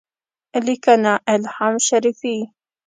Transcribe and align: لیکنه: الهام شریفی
لیکنه: 0.65 1.13
الهام 1.33 1.73
شریفی 1.87 2.37